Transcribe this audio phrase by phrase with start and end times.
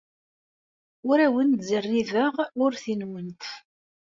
[1.09, 3.43] Ur awent-d-ttẓerribeɣ urti-nwent.